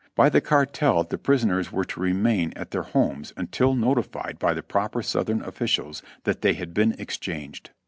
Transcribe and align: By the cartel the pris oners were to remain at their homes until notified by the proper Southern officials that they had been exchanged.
By 0.15 0.29
the 0.29 0.41
cartel 0.41 1.03
the 1.03 1.19
pris 1.19 1.45
oners 1.45 1.69
were 1.71 1.85
to 1.85 1.99
remain 1.99 2.53
at 2.55 2.71
their 2.71 2.81
homes 2.81 3.33
until 3.37 3.75
notified 3.75 4.39
by 4.39 4.55
the 4.55 4.63
proper 4.63 5.03
Southern 5.03 5.43
officials 5.43 6.01
that 6.23 6.41
they 6.41 6.53
had 6.53 6.73
been 6.73 6.95
exchanged. 6.97 7.69